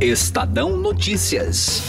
Estadão 0.00 0.76
Notícias. 0.76 1.82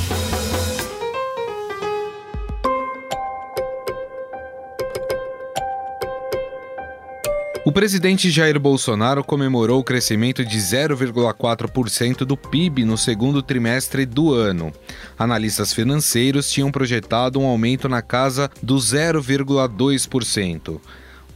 O 7.65 7.71
presidente 7.73 8.31
Jair 8.31 8.57
Bolsonaro 8.57 9.25
comemorou 9.25 9.81
o 9.81 9.83
crescimento 9.83 10.45
de 10.45 10.57
0,4% 10.57 12.19
do 12.19 12.37
PIB 12.37 12.85
no 12.85 12.97
segundo 12.97 13.43
trimestre 13.43 14.05
do 14.05 14.33
ano. 14.33 14.71
Analistas 15.19 15.73
financeiros 15.73 16.49
tinham 16.49 16.71
projetado 16.71 17.41
um 17.41 17.45
aumento 17.45 17.89
na 17.89 18.01
casa 18.01 18.49
do 18.63 18.77
0,2%. 18.77 20.79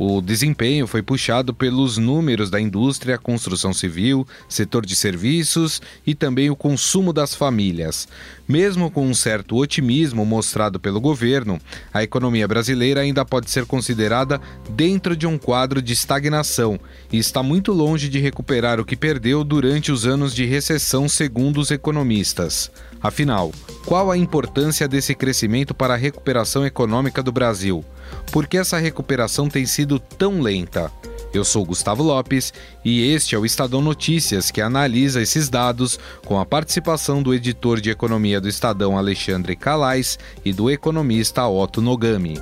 O 0.04 0.20
desempenho 0.20 0.88
foi 0.88 1.04
puxado 1.04 1.54
pelos 1.54 2.00
números 2.00 2.50
da 2.50 2.60
indústria, 2.60 3.20
construção 3.20 3.72
civil, 3.72 4.28
setor 4.50 4.84
de 4.84 4.96
serviços 4.96 5.80
e 6.08 6.16
também 6.16 6.50
o 6.50 6.56
consumo 6.56 7.14
das 7.14 7.36
famílias. 7.36 8.08
Mesmo 8.48 8.90
com 8.90 9.06
um 9.06 9.14
certo 9.14 9.56
otimismo 9.58 10.26
mostrado 10.26 10.80
pelo 10.80 11.00
governo, 11.00 11.60
a 11.94 12.02
economia 12.02 12.48
brasileira 12.48 13.02
ainda 13.02 13.24
pode 13.24 13.52
ser 13.52 13.68
considerada 13.68 14.42
dentro 14.72 15.16
de 15.16 15.28
um 15.28 15.38
quadro 15.38 15.80
de 15.84 15.94
estagnação 15.94 16.80
e 17.12 17.20
está 17.20 17.44
muito 17.44 17.72
longe 17.72 18.10
de 18.10 18.18
recuperar 18.18 18.80
o 18.80 18.86
que 18.86 18.96
perdeu 18.96 19.44
durante 19.44 19.92
os 19.92 20.08
anos 20.08 20.34
de 20.34 20.46
recessão, 20.46 21.08
segundo 21.08 21.60
os 21.60 21.70
economistas. 21.70 22.72
Afinal, 23.04 23.52
qual 23.86 24.10
a 24.10 24.18
importância 24.18 24.88
desse 24.88 25.14
crescimento 25.14 25.76
para 25.76 25.94
a 25.94 25.98
recuperação 25.98 26.66
econômica 26.66 27.22
do 27.22 27.32
Brasil? 27.32 27.86
Por 28.32 28.48
que 28.48 28.58
essa 28.58 28.78
recuperação 28.78 29.50
tem 29.50 29.66
sido 29.66 30.00
tão 30.00 30.42
lenta? 30.42 30.92
Eu 31.34 31.46
sou 31.46 31.66
Gustavo 31.66 32.04
Lopes 32.04 32.54
e 32.84 33.14
este 33.14 33.36
é 33.36 33.38
o 33.38 33.46
Estadão 33.46 33.82
Notícias, 33.82 34.52
que 34.52 34.60
analisa 34.60 35.22
esses 35.22 35.48
dados 35.48 35.98
com 36.26 36.38
a 36.38 36.46
participação 36.46 37.24
do 37.24 37.34
editor 37.34 37.80
de 37.80 37.90
economia 37.90 38.42
do 38.42 38.50
Estadão 38.50 38.98
Alexandre 38.98 39.56
Calais 39.56 40.20
e 40.44 40.52
do 40.52 40.70
economista 40.70 41.48
Otto 41.48 41.82
Nogami. 41.82 42.38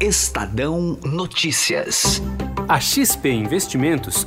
Estadão 0.00 0.98
Notícias. 1.02 2.22
A 2.68 2.78
XP 2.78 3.30
Investimentos 3.30 4.26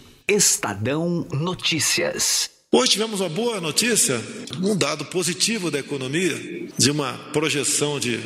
Estadão 0.31 1.27
Notícias. 1.29 2.49
Hoje 2.71 2.93
tivemos 2.93 3.19
uma 3.19 3.27
boa 3.27 3.59
notícia, 3.59 4.17
um 4.63 4.77
dado 4.77 5.03
positivo 5.03 5.69
da 5.69 5.79
economia, 5.79 6.69
de 6.77 6.89
uma 6.89 7.11
projeção 7.33 7.99
de 7.99 8.17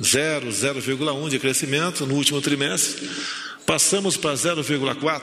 0, 0.00 0.50
0,1 0.50 1.28
de 1.28 1.36
crescimento 1.40 2.06
no 2.06 2.14
último 2.14 2.40
trimestre. 2.40 3.10
Passamos 3.66 4.16
para 4.16 4.34
0,4. 4.34 5.20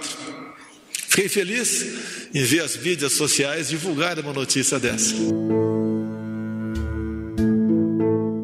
Fiquei 1.08 1.30
feliz 1.30 1.86
em 2.34 2.44
ver 2.44 2.64
as 2.64 2.76
mídias 2.76 3.14
sociais 3.14 3.70
divulgarem 3.70 4.22
uma 4.22 4.34
notícia 4.34 4.78
dessa. 4.78 5.16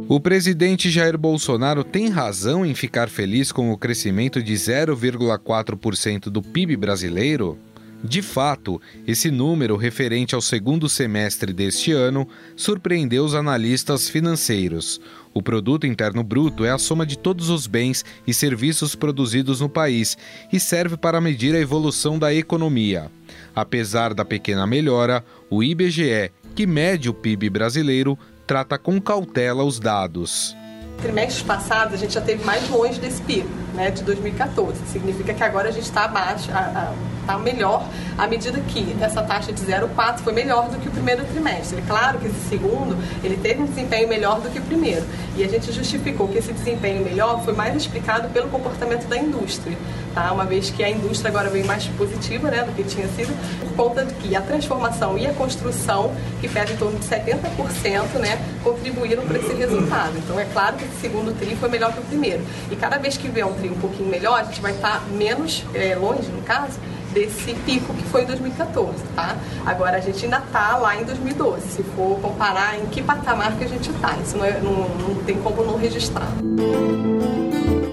O 0.07 0.17
presidente 0.21 0.89
Jair 0.89 1.17
Bolsonaro 1.17 1.83
tem 1.83 2.07
razão 2.07 2.65
em 2.65 2.73
ficar 2.73 3.09
feliz 3.09 3.51
com 3.51 3.69
o 3.69 3.77
crescimento 3.77 4.41
de 4.41 4.53
0,4% 4.53 6.29
do 6.29 6.41
PIB 6.41 6.77
brasileiro? 6.77 7.59
De 8.03 8.21
fato, 8.21 8.81
esse 9.05 9.29
número 9.29 9.75
referente 9.75 10.33
ao 10.33 10.41
segundo 10.41 10.89
semestre 10.89 11.53
deste 11.53 11.91
ano 11.91 12.27
surpreendeu 12.55 13.23
os 13.23 13.35
analistas 13.35 14.09
financeiros. 14.09 14.99
O 15.33 15.41
produto 15.41 15.85
interno 15.85 16.23
bruto 16.23 16.65
é 16.65 16.71
a 16.71 16.79
soma 16.79 17.05
de 17.05 17.17
todos 17.17 17.49
os 17.49 17.67
bens 17.67 18.03
e 18.25 18.33
serviços 18.33 18.95
produzidos 18.95 19.61
no 19.61 19.69
país 19.69 20.17
e 20.51 20.59
serve 20.59 20.97
para 20.97 21.21
medir 21.21 21.55
a 21.55 21.59
evolução 21.59 22.17
da 22.17 22.33
economia. 22.33 23.11
Apesar 23.55 24.13
da 24.13 24.25
pequena 24.25 24.65
melhora, 24.65 25.23
o 25.49 25.63
IBGE, 25.63 26.31
que 26.55 26.65
mede 26.65 27.07
o 27.07 27.13
PIB 27.13 27.49
brasileiro, 27.49 28.17
trata 28.47 28.77
com 28.77 28.99
cautela 28.99 29.63
os 29.63 29.79
dados 29.79 30.55
trimestres 31.01 31.41
passados 31.41 31.95
a 31.95 31.97
gente 31.97 32.13
já 32.13 32.21
teve 32.21 32.43
mais 32.45 32.69
longe 32.69 32.99
desse 32.99 33.21
pico, 33.23 33.49
né, 33.73 33.91
de 33.91 34.03
2014. 34.03 34.79
Significa 34.87 35.33
que 35.33 35.43
agora 35.43 35.69
a 35.69 35.71
gente 35.71 35.85
está 35.85 36.05
abaixo, 36.05 36.49
está 37.21 37.37
melhor 37.37 37.85
à 38.17 38.27
medida 38.27 38.59
que 38.61 38.95
essa 38.99 39.21
taxa 39.21 39.53
de 39.53 39.61
0,4 39.61 40.19
foi 40.19 40.33
melhor 40.33 40.69
do 40.69 40.77
que 40.77 40.87
o 40.87 40.91
primeiro 40.91 41.23
trimestre. 41.25 41.79
É 41.79 41.83
claro 41.87 42.19
que 42.19 42.27
esse 42.27 42.49
segundo 42.49 42.97
ele 43.23 43.37
teve 43.37 43.61
um 43.61 43.65
desempenho 43.65 44.07
melhor 44.07 44.41
do 44.41 44.49
que 44.49 44.59
o 44.59 44.61
primeiro 44.63 45.05
e 45.35 45.43
a 45.43 45.47
gente 45.47 45.71
justificou 45.71 46.27
que 46.27 46.37
esse 46.37 46.51
desempenho 46.51 47.03
melhor 47.03 47.43
foi 47.43 47.53
mais 47.53 47.75
explicado 47.75 48.29
pelo 48.29 48.49
comportamento 48.49 49.07
da 49.07 49.17
indústria, 49.17 49.77
tá? 50.13 50.31
Uma 50.31 50.45
vez 50.45 50.69
que 50.69 50.83
a 50.83 50.89
indústria 50.89 51.29
agora 51.29 51.49
veio 51.49 51.65
mais 51.65 51.85
positiva, 51.87 52.49
né, 52.49 52.63
do 52.63 52.71
que 52.73 52.83
tinha 52.83 53.07
sido 53.09 53.33
por 53.59 53.71
conta 53.75 54.05
de 54.05 54.13
que 54.15 54.35
a 54.35 54.41
transformação 54.41 55.17
e 55.17 55.25
a 55.25 55.33
construção 55.33 56.13
que 56.39 56.47
pesa 56.47 56.73
em 56.73 56.77
torno 56.77 56.99
de 56.99 57.05
70%, 57.05 58.19
né, 58.19 58.39
contribuíram 58.63 59.23
para 59.23 59.37
esse 59.37 59.53
resultado. 59.53 60.17
Então 60.17 60.39
é 60.39 60.45
claro 60.45 60.75
que 60.75 60.85
esse 60.85 60.95
segundo 61.01 61.37
tri 61.37 61.55
foi 61.55 61.69
melhor 61.69 61.93
que 61.93 61.99
o 61.99 62.03
primeiro. 62.03 62.41
E 62.69 62.75
cada 62.75 62.97
vez 62.97 63.17
que 63.17 63.27
vier 63.29 63.45
um 63.45 63.53
um 63.69 63.79
pouquinho 63.79 64.09
melhor, 64.09 64.39
a 64.39 64.43
gente 64.43 64.61
vai 64.61 64.71
estar 64.71 65.01
menos 65.09 65.63
é, 65.73 65.95
longe, 65.95 66.29
no 66.29 66.41
caso, 66.41 66.79
desse 67.13 67.53
pico 67.65 67.93
que 67.93 68.03
foi 68.05 68.23
em 68.23 68.25
2014, 68.25 69.03
tá? 69.15 69.37
Agora 69.65 69.97
a 69.97 69.99
gente 69.99 70.23
ainda 70.23 70.37
está 70.37 70.77
lá 70.77 70.99
em 70.99 71.03
2012, 71.03 71.67
se 71.67 71.83
for 71.83 72.19
comparar 72.19 72.79
em 72.79 72.85
que 72.87 73.01
patamar 73.01 73.57
que 73.57 73.63
a 73.63 73.67
gente 73.67 73.89
está, 73.89 74.17
isso 74.17 74.37
não, 74.37 74.45
é, 74.45 74.59
não, 74.59 74.89
não 74.89 75.15
tem 75.23 75.37
como 75.41 75.63
não 75.63 75.77
registrar. 75.77 76.31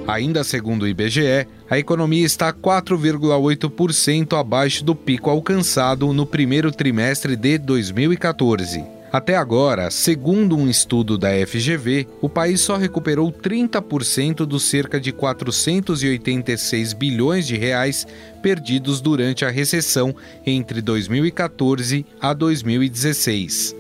Ainda 0.06 0.43
segundo 0.43 0.84
o 0.84 0.89
IBGE, 0.89 1.47
a 1.69 1.79
economia 1.79 2.25
está 2.25 2.50
4,8% 2.50 4.39
abaixo 4.39 4.83
do 4.83 4.95
pico 4.95 5.29
alcançado 5.29 6.11
no 6.15 6.25
primeiro 6.25 6.73
trimestre 6.73 7.37
de 7.37 7.59
2014. 7.59 8.98
Até 9.11 9.37
agora, 9.37 9.91
segundo 9.91 10.55
um 10.55 10.69
estudo 10.69 11.17
da 11.17 11.31
FGV, 11.47 12.07
o 12.21 12.29
país 12.29 12.61
só 12.61 12.77
recuperou 12.77 13.33
30% 13.33 14.45
dos 14.45 14.65
cerca 14.65 15.01
de 15.01 15.13
486 15.13 16.93
bilhões 16.93 17.47
de 17.47 17.57
reais 17.57 18.07
perdidos 18.43 19.01
durante 19.01 19.47
a 19.47 19.51
recessão 19.51 20.15
entre 20.45 20.83
2014 20.83 22.05
a 22.21 22.35
2016. 22.35 23.75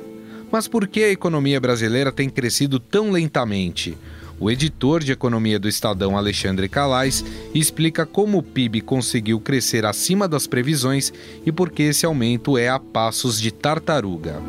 Mas 0.50 0.66
por 0.66 0.88
que 0.88 1.02
a 1.02 1.10
economia 1.10 1.60
brasileira 1.60 2.10
tem 2.10 2.30
crescido 2.30 2.80
tão 2.80 3.10
lentamente? 3.10 3.98
O 4.40 4.50
editor 4.50 5.04
de 5.04 5.12
economia 5.12 5.58
do 5.58 5.68
Estadão, 5.68 6.16
Alexandre 6.16 6.70
Calais, 6.70 7.22
explica 7.52 8.06
como 8.06 8.38
o 8.38 8.42
PIB 8.42 8.80
conseguiu 8.80 9.40
crescer 9.40 9.84
acima 9.84 10.26
das 10.26 10.46
previsões 10.46 11.12
e 11.44 11.52
por 11.52 11.70
que 11.70 11.82
esse 11.82 12.06
aumento 12.06 12.56
é 12.56 12.68
a 12.68 12.78
passos 12.78 13.38
de 13.38 13.50
tartaruga. 13.50 14.40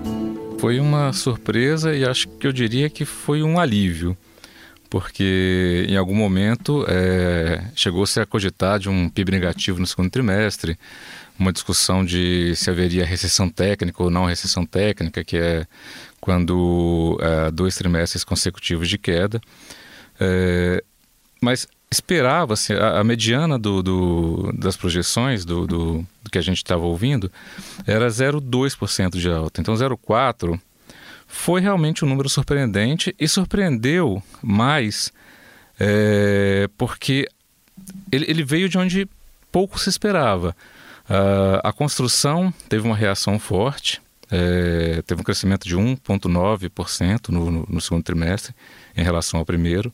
Foi 0.60 0.78
uma 0.78 1.14
surpresa 1.14 1.96
e 1.96 2.04
acho 2.04 2.28
que 2.28 2.46
eu 2.46 2.52
diria 2.52 2.90
que 2.90 3.06
foi 3.06 3.42
um 3.42 3.58
alívio, 3.58 4.18
porque 4.90 5.86
em 5.88 5.96
algum 5.96 6.14
momento 6.14 6.86
é, 6.86 7.64
chegou-se 7.74 8.20
a 8.20 8.26
cogitar 8.26 8.78
de 8.78 8.90
um 8.90 9.10
PIB 9.10 9.32
negativo 9.32 9.80
no 9.80 9.88
segundo 9.88 10.10
trimestre, 10.10 10.78
uma 11.40 11.54
discussão 11.54 12.04
de 12.04 12.54
se 12.58 12.70
haveria 12.70 13.06
recessão 13.06 13.50
técnica 13.50 14.04
ou 14.04 14.10
não 14.10 14.26
recessão 14.26 14.66
técnica, 14.66 15.24
que 15.24 15.38
é 15.38 15.66
quando 16.20 17.18
é, 17.22 17.52
dois 17.52 17.76
trimestres 17.76 18.26
consecutivos 18.26 18.90
de 18.90 18.98
queda. 18.98 19.40
É, 20.20 20.84
mas 21.42 21.66
esperava-se, 21.92 22.74
a, 22.74 23.00
a, 23.00 23.04
mediana 23.04 23.58
do, 23.58 23.82
do, 23.82 24.54
das 24.54 24.78
projeções 24.78 25.44
do, 25.44 25.66
do, 25.66 26.08
do 26.24 26.30
que 26.32 26.38
a 26.38 26.42
gente 26.42 26.58
estava 26.58 26.86
ouvindo 26.86 27.32
era 27.86 28.08
0,2% 28.08 29.18
de 29.18 29.30
alta. 29.30 29.62
Então 29.62 29.74
0,4% 29.74 30.60
foi 31.28 31.62
realmente 31.62 32.04
um 32.04 32.10
número 32.10 32.28
surpreendente 32.28 33.16
e 33.20 33.28
surpreendeu 33.28 34.22
mais 34.42 35.14
é, 35.80 36.68
porque 36.78 37.28
ele, 38.12 38.26
ele, 38.28 38.44
veio 38.44 38.68
de 38.68 38.78
onde 38.78 39.08
pouco 39.52 39.80
se 39.80 39.90
esperava. 39.90 40.56
Uh, 41.10 41.60
a 41.64 41.72
construção 41.72 42.54
teve 42.68 42.86
uma 42.86 42.96
reação 42.96 43.40
forte, 43.40 44.02
é, 44.30 45.02
teve 45.08 45.22
um 45.22 45.24
crescimento 45.24 45.68
de 45.68 45.76
1,9% 45.76 47.30
no, 47.30 47.50
no, 47.50 47.66
no 47.68 47.82
segundo 47.82 48.04
trimestre 48.04 48.54
em 48.96 49.04
relação 49.04 49.40
ao 49.40 49.46
primeiro. 49.46 49.94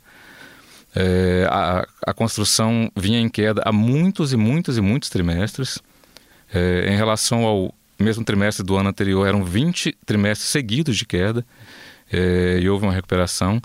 É, 0.96 1.46
a, 1.50 1.86
a, 2.08 2.14
construção 2.14 2.90
vinha 2.96 3.20
em 3.20 3.28
queda 3.28 3.62
há 3.66 3.72
muitos 3.72 4.32
e 4.32 4.38
muitos 4.38 4.78
e 4.78 4.82
muitos 4.82 5.10
trimestres. 5.10 5.80
É, 6.54 6.88
em 6.90 6.96
relação 6.96 7.44
ao 7.44 7.74
mesmo 8.00 8.24
trimestre 8.24 8.66
do 8.66 8.78
ano 8.78 8.90
anterior 8.90 9.28
eram 9.28 9.44
20 9.44 9.98
trimestres 10.06 10.50
seguidos 10.50 10.96
de 10.96 11.06
queda. 11.06 11.46
É, 12.12 12.60
e 12.62 12.70
houve 12.70 12.86
uma 12.86 12.94
recuperação. 12.94 13.62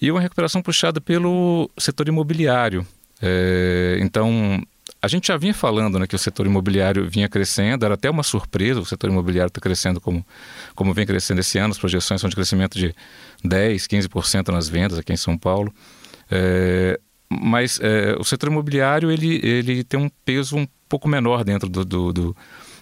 E 0.00 0.10
uma 0.10 0.20
recuperação 0.20 0.60
puxada 0.60 1.00
pelo 1.00 1.70
setor 1.78 2.08
imobiliário. 2.08 2.86
É, 3.20 3.98
então, 4.00 4.60
a 5.00 5.06
gente 5.06 5.28
já 5.28 5.36
vinha 5.36 5.54
falando 5.54 5.98
né, 5.98 6.06
que 6.06 6.16
o 6.16 6.18
setor 6.18 6.46
imobiliário 6.46 7.08
vinha 7.08 7.28
crescendo, 7.28 7.84
era 7.84 7.94
até 7.94 8.10
uma 8.10 8.22
surpresa 8.22 8.80
o 8.80 8.84
setor 8.84 9.10
imobiliário 9.10 9.48
está 9.48 9.60
crescendo 9.60 10.00
como, 10.00 10.26
como 10.74 10.92
vem 10.92 11.06
crescendo 11.06 11.40
esse 11.40 11.58
ano, 11.58 11.72
as 11.72 11.78
projeções 11.78 12.20
são 12.20 12.28
de 12.28 12.34
crescimento 12.34 12.78
de 12.78 12.94
10%, 13.44 14.08
15% 14.08 14.48
nas 14.48 14.68
vendas 14.68 14.98
aqui 14.98 15.12
em 15.12 15.16
São 15.16 15.38
Paulo. 15.38 15.72
É, 16.32 16.98
mas 17.28 17.78
é, 17.82 18.16
o 18.18 18.24
setor 18.24 18.48
imobiliário 18.50 19.10
ele, 19.10 19.38
ele 19.42 19.84
tem 19.84 20.00
um 20.00 20.10
peso 20.24 20.56
um 20.56 20.66
pouco 20.88 21.08
menor 21.08 21.44
dentro 21.44 21.68
do, 21.68 21.84
do, 21.84 22.12
do, 22.12 22.36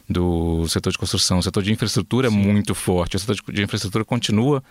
do 0.09 0.69
setor 0.69 0.93
de 0.93 0.99
construção. 0.99 1.39
O 1.39 1.43
setor 1.43 1.63
de 1.63 1.73
infraestrutura 1.73 2.29
é 2.29 2.31
Sim. 2.31 2.41
é 2.41 2.45
muito 2.45 2.75
forte, 2.75 3.17
o 3.17 3.19
setor 3.19 3.37
de, 3.37 3.53
de 3.53 3.63
infraestrutura 3.63 4.05
continua 4.05 4.63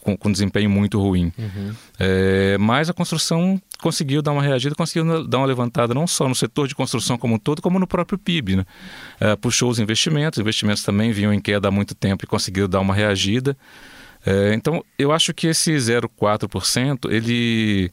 com, 0.00 0.16
com 0.16 0.30
desempenho 0.30 0.68
muito 0.68 1.00
ruim. 1.00 1.32
Uhum. 1.38 1.74
É, 1.98 2.56
mas 2.58 2.90
a 2.90 2.92
construção 2.92 3.60
conseguiu 3.80 4.20
dar 4.20 4.32
uma 4.32 4.42
reagida, 4.42 4.74
conseguiu 4.74 5.26
dar 5.26 5.38
uma 5.38 5.46
levantada 5.46 5.94
não 5.94 6.06
só 6.06 6.28
no 6.28 6.34
setor 6.34 6.68
de 6.68 6.74
construção 6.74 7.16
como 7.16 7.34
um 7.34 7.38
todo, 7.38 7.62
como 7.62 7.78
no 7.78 7.86
próprio 7.86 8.18
PIB. 8.18 8.56
Né? 8.56 8.66
É, 9.20 9.36
puxou 9.36 9.70
os 9.70 9.78
investimentos, 9.78 10.38
os 10.38 10.42
investimentos 10.42 10.82
também 10.82 11.12
vinham 11.12 11.32
em 11.32 11.40
queda 11.40 11.68
há 11.68 11.70
muito 11.70 11.94
tempo 11.94 12.24
e 12.24 12.26
conseguiu 12.26 12.66
dar 12.66 12.80
uma 12.80 12.94
reagida. 12.94 13.56
É, 14.24 14.54
então, 14.54 14.84
eu 14.98 15.12
acho 15.12 15.34
que 15.34 15.48
esse 15.48 15.72
0,4% 15.72 17.10
ele 17.10 17.90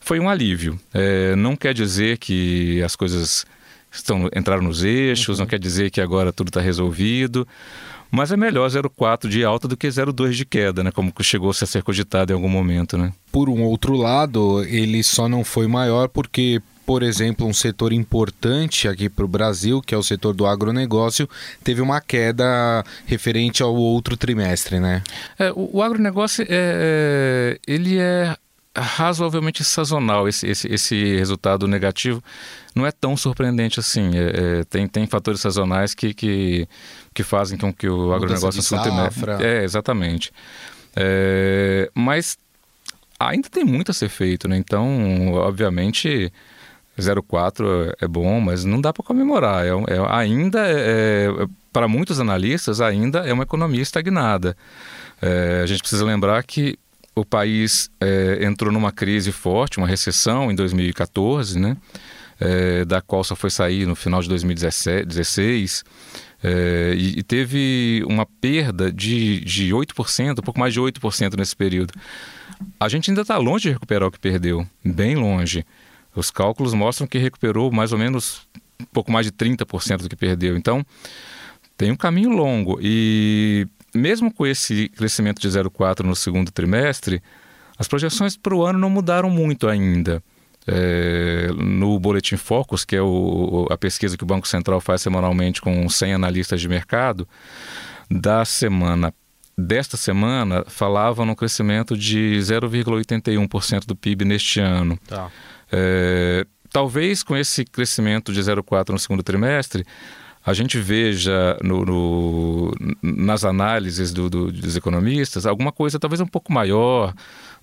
foi 0.00 0.18
um 0.18 0.28
alívio. 0.28 0.78
É, 0.92 1.36
não 1.36 1.56
quer 1.56 1.74
dizer 1.74 2.18
que 2.18 2.82
as 2.82 2.96
coisas 2.96 3.44
estão 3.90 4.28
entraram 4.34 4.62
nos 4.62 4.82
eixos, 4.82 5.38
uhum. 5.38 5.44
não 5.44 5.46
quer 5.48 5.58
dizer 5.58 5.90
que 5.90 6.00
agora 6.00 6.32
tudo 6.32 6.48
está 6.48 6.60
resolvido. 6.60 7.46
Mas 8.10 8.32
é 8.32 8.36
melhor 8.38 8.68
0,4 8.70 9.28
de 9.28 9.44
alta 9.44 9.68
do 9.68 9.76
que 9.76 9.86
0,2 9.86 10.30
de 10.30 10.46
queda, 10.46 10.82
né? 10.82 10.90
Como 10.90 11.12
chegou 11.20 11.52
-se 11.52 11.64
a 11.64 11.66
ser 11.66 11.82
cogitado 11.82 12.32
em 12.32 12.34
algum 12.34 12.48
momento, 12.48 12.96
né? 12.96 13.12
Por 13.30 13.50
um 13.50 13.62
outro 13.62 13.94
lado, 13.94 14.64
ele 14.64 15.02
só 15.02 15.28
não 15.28 15.44
foi 15.44 15.66
maior 15.66 16.08
porque 16.08 16.62
por 16.88 17.02
exemplo, 17.02 17.46
um 17.46 17.52
setor 17.52 17.92
importante 17.92 18.88
aqui 18.88 19.10
para 19.10 19.22
o 19.22 19.28
Brasil, 19.28 19.82
que 19.82 19.94
é 19.94 19.98
o 19.98 20.02
setor 20.02 20.32
do 20.32 20.46
agronegócio, 20.46 21.28
teve 21.62 21.82
uma 21.82 22.00
queda 22.00 22.82
referente 23.04 23.62
ao 23.62 23.74
outro 23.74 24.16
trimestre, 24.16 24.80
né? 24.80 25.02
É, 25.38 25.52
o, 25.52 25.68
o 25.74 25.82
agronegócio, 25.82 26.46
é, 26.48 26.48
é 26.48 27.58
ele 27.66 27.98
é 27.98 28.34
razoavelmente 28.74 29.62
sazonal, 29.62 30.26
esse, 30.26 30.46
esse, 30.46 30.66
esse 30.66 31.16
resultado 31.16 31.68
negativo 31.68 32.24
não 32.74 32.86
é 32.86 32.90
tão 32.90 33.18
surpreendente 33.18 33.78
assim. 33.78 34.08
É, 34.14 34.60
é, 34.60 34.64
tem, 34.64 34.88
tem 34.88 35.06
fatores 35.06 35.42
sazonais 35.42 35.92
que, 35.92 36.14
que, 36.14 36.66
que 37.12 37.22
fazem 37.22 37.58
com 37.58 37.70
que 37.70 37.86
o 37.86 38.14
agronegócio 38.14 38.62
safra. 38.62 39.36
É, 39.46 39.62
exatamente. 39.62 40.32
É, 40.96 41.90
mas 41.94 42.38
ainda 43.20 43.50
tem 43.50 43.62
muito 43.62 43.90
a 43.90 43.94
ser 43.94 44.08
feito, 44.08 44.48
né? 44.48 44.56
Então, 44.56 45.34
obviamente, 45.34 46.32
0,4 47.00 47.94
é 48.00 48.08
bom, 48.08 48.40
mas 48.40 48.64
não 48.64 48.80
dá 48.80 48.92
para 48.92 49.04
comemorar. 49.04 49.64
É, 49.64 49.68
é 49.68 50.06
ainda, 50.08 50.66
é, 50.66 51.26
é, 51.28 51.46
para 51.72 51.88
muitos 51.88 52.20
analistas, 52.20 52.80
ainda 52.80 53.20
é 53.20 53.32
uma 53.32 53.44
economia 53.44 53.82
estagnada. 53.82 54.56
É, 55.20 55.60
a 55.62 55.66
gente 55.66 55.80
precisa 55.80 56.04
lembrar 56.04 56.42
que 56.44 56.78
o 57.14 57.24
país 57.24 57.90
é, 58.00 58.44
entrou 58.44 58.72
numa 58.72 58.92
crise 58.92 59.32
forte, 59.32 59.78
uma 59.78 59.86
recessão 59.86 60.50
em 60.50 60.54
2014, 60.54 61.58
né? 61.58 61.76
da 62.86 63.00
qual 63.00 63.24
só 63.24 63.34
foi 63.34 63.50
sair 63.50 63.84
no 63.84 63.96
final 63.96 64.22
de 64.22 64.28
2016. 64.28 65.82
É, 66.42 66.94
e, 66.96 67.18
e, 67.18 67.22
teve 67.24 68.04
uma 68.06 68.24
perda 68.24 68.92
de, 68.92 69.40
de 69.40 69.70
8%, 69.70 70.38
um 70.38 70.42
pouco 70.42 70.60
mais 70.60 70.72
de 70.72 70.80
8% 70.80 71.36
nesse 71.36 71.56
período. 71.56 71.92
A 72.78 72.88
gente 72.88 73.10
ainda 73.10 73.22
está 73.22 73.36
longe 73.36 73.64
de 73.64 73.70
recuperar 73.70 74.08
o 74.08 74.12
que 74.12 74.20
perdeu, 74.20 74.64
bem 74.84 75.16
longe. 75.16 75.64
Os 76.18 76.30
cálculos 76.30 76.74
mostram 76.74 77.06
que 77.06 77.18
recuperou 77.18 77.70
mais 77.70 77.92
ou 77.92 77.98
menos 77.98 78.46
um 78.80 78.84
pouco 78.86 79.10
mais 79.10 79.26
de 79.26 79.32
30% 79.32 80.02
do 80.02 80.08
que 80.08 80.16
perdeu. 80.16 80.56
Então, 80.56 80.84
tem 81.76 81.90
um 81.90 81.96
caminho 81.96 82.30
longo. 82.30 82.78
E 82.82 83.66
mesmo 83.94 84.32
com 84.32 84.46
esse 84.46 84.88
crescimento 84.90 85.40
de 85.40 85.48
0,4 85.48 86.00
no 86.00 86.14
segundo 86.14 86.50
trimestre, 86.50 87.22
as 87.78 87.88
projeções 87.88 88.36
para 88.36 88.54
o 88.54 88.64
ano 88.64 88.78
não 88.78 88.90
mudaram 88.90 89.30
muito 89.30 89.68
ainda 89.68 90.22
é, 90.66 91.48
no 91.56 91.98
Boletim 91.98 92.36
Focus, 92.36 92.84
que 92.84 92.94
é 92.94 93.02
o, 93.02 93.66
a 93.70 93.76
pesquisa 93.76 94.16
que 94.16 94.24
o 94.24 94.26
Banco 94.26 94.46
Central 94.46 94.80
faz 94.80 95.00
semanalmente 95.00 95.62
com 95.62 95.88
100 95.88 96.14
analistas 96.14 96.60
de 96.60 96.68
mercado, 96.68 97.26
da 98.10 98.44
semana 98.44 99.14
desta 99.56 99.96
semana 99.96 100.64
falavam 100.68 101.26
no 101.26 101.34
crescimento 101.34 101.96
de 101.96 102.38
0,81% 102.40 103.86
do 103.86 103.96
PIB 103.96 104.24
neste 104.24 104.60
ano. 104.60 104.96
Tá. 105.08 105.32
É, 105.70 106.46
talvez 106.72 107.22
com 107.22 107.36
esse 107.36 107.64
crescimento 107.64 108.32
de 108.32 108.40
0,4% 108.40 108.90
no 108.90 108.98
segundo 108.98 109.22
trimestre, 109.22 109.84
a 110.44 110.54
gente 110.54 110.78
veja 110.78 111.58
no, 111.62 111.84
no, 111.84 112.74
nas 113.02 113.44
análises 113.44 114.12
do, 114.12 114.30
do, 114.30 114.50
dos 114.50 114.76
economistas 114.76 115.44
alguma 115.44 115.70
coisa 115.72 115.98
talvez 115.98 116.20
um 116.20 116.26
pouco 116.26 116.52
maior, 116.52 117.12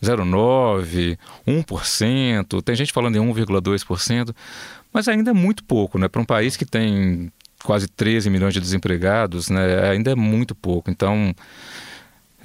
0,9%, 0.03 1.17
1%, 1.47 2.61
tem 2.61 2.75
gente 2.75 2.93
falando 2.93 3.15
em 3.15 3.19
1,2%, 3.19 4.35
mas 4.93 5.07
ainda 5.07 5.31
é 5.31 5.33
muito 5.33 5.63
pouco, 5.63 5.97
né? 5.97 6.07
Para 6.07 6.21
um 6.21 6.25
país 6.25 6.55
que 6.55 6.65
tem 6.65 7.31
quase 7.63 7.87
13 7.87 8.29
milhões 8.29 8.53
de 8.53 8.61
desempregados, 8.61 9.49
né? 9.49 9.89
ainda 9.89 10.11
é 10.11 10.15
muito 10.15 10.53
pouco. 10.53 10.91
Então, 10.91 11.33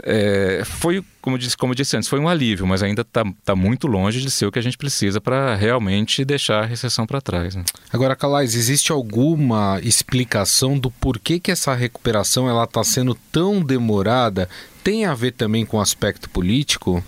é, 0.04 0.62
foi, 0.64 1.02
como 1.20 1.38
disse, 1.38 1.56
como 1.56 1.74
disse 1.74 1.96
antes, 1.96 2.08
foi 2.08 2.18
um 2.18 2.28
alívio, 2.28 2.66
mas 2.66 2.82
ainda 2.82 3.02
está 3.02 3.24
tá 3.44 3.56
muito 3.56 3.86
longe 3.86 4.20
de 4.20 4.30
ser 4.30 4.46
o 4.46 4.52
que 4.52 4.58
a 4.58 4.62
gente 4.62 4.78
precisa 4.78 5.20
para 5.20 5.54
realmente 5.54 6.24
deixar 6.24 6.62
a 6.62 6.66
recessão 6.66 7.06
para 7.06 7.20
trás. 7.20 7.54
Né? 7.54 7.64
Agora, 7.92 8.16
Calais, 8.16 8.54
existe 8.54 8.92
alguma 8.92 9.80
explicação 9.82 10.78
do 10.78 10.90
porquê 10.90 11.38
que 11.38 11.50
essa 11.50 11.74
recuperação 11.74 12.48
ela 12.48 12.64
está 12.64 12.82
sendo 12.84 13.14
tão 13.32 13.62
demorada? 13.62 14.48
Tem 14.82 15.04
a 15.04 15.14
ver 15.14 15.32
também 15.32 15.64
com 15.66 15.76
o 15.76 15.80
aspecto 15.80 16.28
político? 16.30 17.04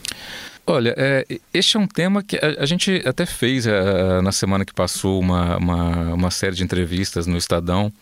Olha, 0.66 0.94
é, 0.96 1.26
este 1.52 1.76
é 1.76 1.80
um 1.80 1.86
tema 1.86 2.22
que 2.22 2.36
a, 2.36 2.62
a 2.62 2.66
gente 2.66 3.02
até 3.04 3.26
fez 3.26 3.66
a, 3.66 3.70
é, 3.70 4.20
na 4.20 4.30
semana 4.30 4.64
que 4.64 4.72
passou 4.72 5.20
uma, 5.20 5.56
uma, 5.56 6.14
uma, 6.14 6.30
série 6.30 6.54
de 6.54 6.62
entrevistas 6.62 7.26
no 7.26 7.36
Estadão 7.36 7.92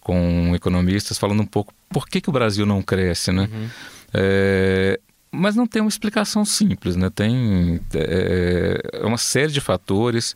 com 0.00 0.52
economistas 0.54 1.16
falando 1.16 1.42
um 1.42 1.46
pouco 1.46 1.72
por 1.88 2.08
que, 2.08 2.20
que 2.20 2.28
o 2.28 2.32
Brasil 2.32 2.66
não 2.66 2.82
cresce, 2.82 3.30
né? 3.30 3.48
Uhum. 3.52 3.68
É, 4.12 4.98
mas 5.30 5.54
não 5.54 5.66
tem 5.66 5.82
uma 5.82 5.88
explicação 5.88 6.44
simples, 6.44 6.96
né? 6.96 7.10
Tem 7.10 7.80
é, 7.94 8.80
é 8.94 9.06
uma 9.06 9.18
série 9.18 9.52
de 9.52 9.60
fatores. 9.60 10.34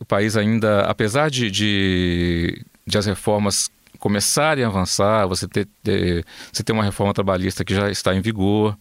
O 0.00 0.04
país 0.04 0.36
ainda, 0.36 0.82
apesar 0.82 1.30
de, 1.30 1.50
de, 1.50 2.64
de 2.84 2.98
as 2.98 3.06
reformas 3.06 3.70
começarem 3.98 4.64
a 4.64 4.68
avançar, 4.68 5.26
você 5.26 5.46
ter, 5.46 5.68
ter, 5.82 6.24
você 6.52 6.62
ter 6.62 6.72
uma 6.72 6.84
reforma 6.84 7.14
trabalhista 7.14 7.64
que 7.64 7.74
já 7.74 7.90
está 7.90 8.14
em 8.14 8.20
vigor, 8.20 8.76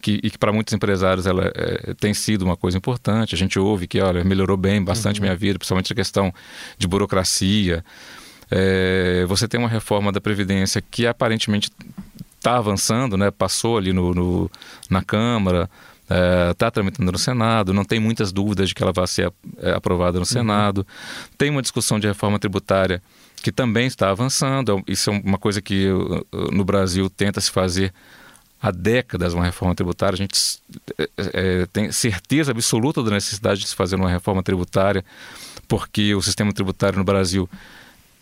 que, 0.00 0.20
e 0.22 0.30
que 0.30 0.38
para 0.38 0.52
muitos 0.52 0.72
empresários 0.72 1.26
ela 1.26 1.50
é, 1.54 1.94
tem 1.94 2.14
sido 2.14 2.42
uma 2.42 2.56
coisa 2.56 2.78
importante. 2.78 3.34
A 3.34 3.38
gente 3.38 3.58
ouve 3.58 3.86
que 3.86 4.00
olha, 4.00 4.24
melhorou 4.24 4.56
bem 4.56 4.82
bastante 4.82 5.20
uhum. 5.20 5.24
minha 5.24 5.36
vida, 5.36 5.58
principalmente 5.58 5.92
a 5.92 5.96
questão 5.96 6.32
de 6.78 6.86
burocracia. 6.86 7.84
É, 8.50 9.24
você 9.26 9.46
tem 9.46 9.60
uma 9.60 9.68
reforma 9.68 10.10
da 10.10 10.20
Previdência 10.20 10.82
que 10.82 11.06
aparentemente 11.06 11.70
está 12.38 12.56
avançando, 12.56 13.16
né? 13.16 13.30
passou 13.30 13.76
ali 13.76 13.92
no, 13.92 14.14
no 14.14 14.50
na 14.88 15.02
Câmara, 15.02 15.68
está 16.50 16.66
é, 16.66 16.70
tramitando 16.70 17.12
no 17.12 17.18
Senado, 17.18 17.74
não 17.74 17.84
tem 17.84 18.00
muitas 18.00 18.32
dúvidas 18.32 18.68
de 18.68 18.74
que 18.74 18.82
ela 18.82 18.92
vai 18.92 19.06
ser 19.06 19.32
é, 19.58 19.72
aprovada 19.72 20.12
no 20.14 20.20
uhum. 20.20 20.24
Senado. 20.24 20.86
Tem 21.36 21.50
uma 21.50 21.60
discussão 21.60 21.98
de 22.00 22.06
reforma 22.06 22.38
tributária 22.38 23.02
que 23.42 23.52
também 23.52 23.86
está 23.86 24.10
avançando. 24.10 24.82
Isso 24.86 25.10
é 25.10 25.12
uma 25.24 25.38
coisa 25.38 25.60
que 25.60 25.88
no 26.50 26.64
Brasil 26.64 27.08
tenta 27.10 27.40
se 27.40 27.50
fazer 27.50 27.92
há 28.60 28.70
décadas 28.70 29.34
uma 29.34 29.44
reforma 29.44 29.74
tributária. 29.74 30.14
A 30.14 30.18
gente 30.18 30.60
é, 30.98 31.08
é, 31.16 31.66
tem 31.66 31.92
certeza 31.92 32.50
absoluta 32.50 33.02
da 33.02 33.10
necessidade 33.10 33.60
de 33.60 33.68
se 33.68 33.74
fazer 33.74 33.96
uma 33.96 34.10
reforma 34.10 34.42
tributária, 34.42 35.04
porque 35.66 36.14
o 36.14 36.22
sistema 36.22 36.52
tributário 36.52 36.98
no 36.98 37.04
Brasil 37.04 37.48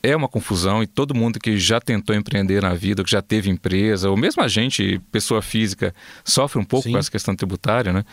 é 0.07 0.15
uma 0.15 0.29
confusão 0.29 0.83
e 0.83 0.87
todo 0.87 1.15
mundo 1.15 1.41
que 1.41 1.59
já 1.59 1.81
tentou 1.81 2.15
empreender 2.15 2.63
na 2.63 2.75
vida, 2.75 3.03
que 3.03 3.11
já 3.11 3.21
teve 3.21 3.51
empresa, 3.51 4.09
ou 4.09 4.17
mesmo 4.17 4.43
a 4.43 4.49
gente, 4.49 5.01
pessoa 5.11 5.43
física, 5.43 5.95
sofre 6.25 6.61
um 6.61 6.65
pouco 6.65 6.85
Sim. 6.85 6.93
com 6.93 6.99
essa 6.99 7.11
questão 7.11 7.35
tributária, 7.35 7.93
né? 7.93 8.05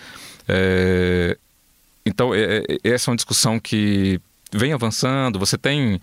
É, 0.48 1.38
então, 2.06 2.34
é, 2.34 2.64
é, 2.68 2.78
essa 2.84 3.10
é 3.10 3.12
uma 3.12 3.16
discussão 3.16 3.60
que 3.60 4.20
vem 4.52 4.74
avançando, 4.74 5.40
você 5.40 5.58
tem 5.58 6.00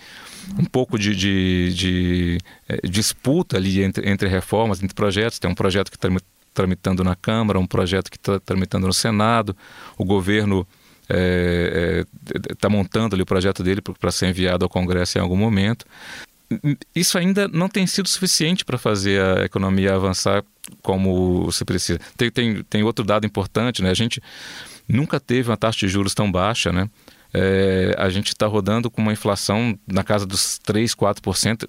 um 0.59 0.65
pouco 0.65 0.99
de, 0.99 1.15
de, 1.15 1.75
de 1.75 2.39
é, 2.69 2.87
disputa 2.87 3.57
ali 3.57 3.83
entre, 3.83 4.09
entre 4.09 4.29
reformas, 4.29 4.83
entre 4.83 4.95
projetos. 4.95 5.39
Tem 5.39 5.51
um 5.51 5.55
projeto 5.55 5.91
que 5.91 5.97
está 5.97 6.09
tramitando 6.53 7.05
na 7.05 7.15
Câmara, 7.15 7.59
um 7.59 7.67
projeto 7.67 8.11
que 8.11 8.17
está 8.17 8.41
tramitando 8.41 8.87
no 8.87 8.93
Senado. 8.93 9.57
O 9.97 10.05
governo 10.05 10.67
está 11.11 11.19
é, 11.19 12.05
é, 12.35 12.55
tá 12.55 12.69
montando 12.69 13.15
ali 13.15 13.23
o 13.23 13.27
projeto 13.27 13.63
dele 13.63 13.81
para 13.81 14.13
ser 14.13 14.29
enviado 14.29 14.65
ao 14.65 14.69
Congresso 14.69 15.19
em 15.19 15.21
algum 15.21 15.37
momento. 15.37 15.85
isso 16.95 17.19
ainda 17.19 17.49
não 17.49 17.69
tem 17.69 17.87
sido 17.87 18.09
suficiente 18.09 18.65
para 18.65 18.79
fazer 18.79 19.21
a 19.21 19.45
economia 19.45 19.95
avançar 19.95 20.45
como 20.83 21.51
se 21.51 21.65
precisa. 21.65 22.01
Tem, 22.17 22.31
tem, 22.31 22.63
tem 22.63 22.83
outro 22.83 23.05
dado 23.05 23.27
importante, 23.27 23.83
né? 23.83 23.91
A 23.91 23.95
gente 23.95 24.23
nunca 24.89 25.19
teve 25.19 25.51
uma 25.51 25.57
taxa 25.57 25.79
de 25.81 25.89
juros 25.89 26.15
tão 26.15 26.31
baixa, 26.31 26.73
né? 26.73 26.89
É, 27.33 27.95
a 27.97 28.09
gente 28.09 28.29
está 28.29 28.47
rodando 28.47 28.91
com 28.91 29.01
uma 29.01 29.13
inflação 29.13 29.79
na 29.87 30.03
casa 30.03 30.27
dos 30.27 30.59
3, 30.59 30.95
4%. 30.95 31.69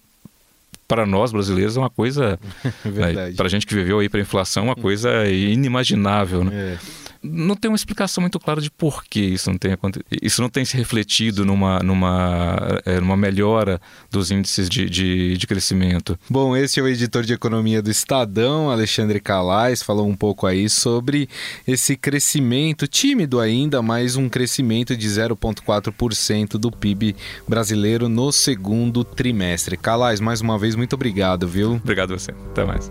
Para 0.88 1.06
nós 1.06 1.32
brasileiros 1.32 1.78
é 1.78 1.80
uma 1.80 1.90
coisa. 1.90 2.40
né, 2.86 3.32
para 3.36 3.46
a 3.46 3.50
gente 3.50 3.66
que 3.66 3.74
viveu 3.74 4.00
aí 4.00 4.10
para 4.10 4.20
inflação, 4.20 4.66
uma 4.66 4.76
coisa 4.76 5.26
inimaginável. 5.28 6.44
Né? 6.44 6.78
É 6.98 7.01
não 7.24 7.56
tem 7.56 7.70
uma 7.70 7.76
explicação 7.76 8.22
muito 8.22 8.40
clara 8.40 8.60
de 8.60 8.72
por 8.72 9.04
que 9.04 9.20
isso 9.20 9.50
não 9.50 9.58
tem 9.58 9.78
isso 10.22 10.42
não 10.42 10.50
tem 10.50 10.66
se 10.66 10.76
refletido 10.76 11.46
numa, 11.46 11.80
numa, 11.80 12.82
é, 12.86 13.00
numa 13.00 13.16
melhora 13.16 13.80
dos 14.10 14.32
índices 14.32 14.70
de, 14.70 14.90
de, 14.90 15.38
de, 15.38 15.48
crescimento. 15.48 16.18
Bom, 16.30 16.56
esse 16.56 16.80
é 16.80 16.84
o 16.84 16.88
editor 16.88 17.24
de 17.24 17.34
economia 17.34 17.82
do 17.82 17.92
Estadão, 17.92 18.70
Alexandre 18.70 19.20
Calais, 19.20 19.84
falou 19.84 20.08
um 20.08 20.16
pouco 20.16 20.48
aí 20.48 20.70
sobre 20.70 21.30
esse 21.68 21.96
crescimento 21.96 22.88
tímido 22.88 23.40
ainda, 23.40 23.82
mas 23.82 24.16
um 24.16 24.28
crescimento 24.28 24.96
de 24.96 25.08
0,4% 25.08 26.58
do 26.58 26.72
PIB 26.72 27.16
brasileiro 27.48 28.10
no 28.10 28.32
segundo 28.32 29.04
trimestre. 29.04 29.78
Calais, 29.78 30.20
mais 30.20 30.42
uma 30.42 30.58
vez, 30.58 30.76
muito 30.76 30.94
obrigado, 30.94 31.48
viu? 31.48 31.74
Obrigado 31.74 32.14
a 32.14 32.18
você. 32.18 32.32
Até 32.52 32.66
mais. 32.66 32.90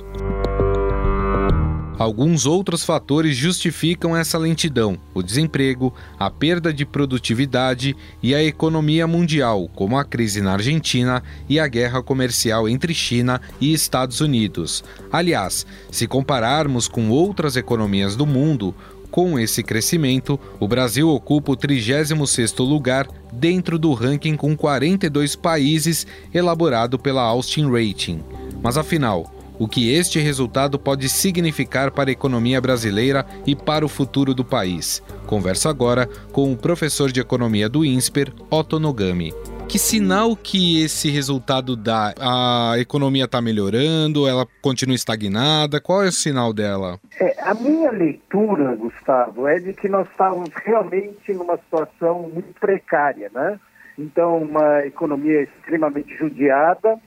Alguns 2.00 2.46
outros 2.46 2.82
fatores 2.82 3.36
justificam 3.36 4.16
essa 4.16 4.38
lentidão: 4.38 4.98
o 5.12 5.22
desemprego, 5.22 5.92
a 6.18 6.30
perda 6.30 6.72
de 6.72 6.86
produtividade 6.86 7.94
e 8.22 8.34
a 8.34 8.42
economia 8.42 9.06
mundial, 9.06 9.68
como 9.74 9.98
a 9.98 10.02
crise 10.02 10.40
na 10.40 10.54
Argentina 10.54 11.22
e 11.46 11.60
a 11.60 11.68
guerra 11.68 12.02
comercial 12.02 12.66
entre 12.66 12.94
China 12.94 13.38
e 13.60 13.74
Estados 13.74 14.22
Unidos. 14.22 14.82
Aliás, 15.12 15.66
se 15.90 16.06
compararmos 16.06 16.88
com 16.88 17.10
outras 17.10 17.54
economias 17.54 18.16
do 18.16 18.24
mundo, 18.24 18.74
com 19.10 19.38
esse 19.38 19.62
crescimento, 19.62 20.40
o 20.58 20.66
Brasil 20.66 21.06
ocupa 21.06 21.52
o 21.52 21.56
36º 21.56 22.66
lugar 22.66 23.08
dentro 23.30 23.78
do 23.78 23.92
ranking 23.92 24.38
com 24.38 24.56
42 24.56 25.36
países 25.36 26.06
elaborado 26.32 26.98
pela 26.98 27.20
Austin 27.20 27.70
Rating. 27.70 28.22
Mas 28.62 28.78
afinal, 28.78 29.30
o 29.60 29.68
que 29.68 29.92
este 29.92 30.18
resultado 30.18 30.78
pode 30.78 31.06
significar 31.10 31.90
para 31.90 32.08
a 32.08 32.12
economia 32.12 32.58
brasileira 32.62 33.26
e 33.46 33.54
para 33.54 33.84
o 33.84 33.88
futuro 33.88 34.32
do 34.32 34.42
país. 34.42 35.02
Converso 35.26 35.68
agora 35.68 36.08
com 36.32 36.50
o 36.50 36.56
professor 36.56 37.12
de 37.12 37.20
economia 37.20 37.68
do 37.68 37.84
INSPER, 37.84 38.32
Otto 38.50 38.80
Nogami. 38.80 39.34
Que 39.68 39.78
sinal 39.78 40.34
que 40.34 40.82
esse 40.82 41.10
resultado 41.10 41.76
dá? 41.76 42.14
A 42.18 42.76
economia 42.78 43.26
está 43.26 43.40
melhorando? 43.42 44.26
Ela 44.26 44.46
continua 44.62 44.96
estagnada? 44.96 45.78
Qual 45.78 46.02
é 46.02 46.08
o 46.08 46.12
sinal 46.12 46.54
dela? 46.54 46.98
É, 47.20 47.36
a 47.42 47.52
minha 47.52 47.90
leitura, 47.90 48.74
Gustavo, 48.74 49.46
é 49.46 49.60
de 49.60 49.74
que 49.74 49.88
nós 49.88 50.08
estávamos 50.08 50.50
realmente 50.64 51.34
numa 51.34 51.58
situação 51.58 52.30
muito 52.32 52.58
precária, 52.58 53.30
né? 53.32 53.60
Então, 53.98 54.38
uma 54.38 54.86
economia 54.86 55.42
extremamente 55.42 56.16
judiada, 56.16 56.98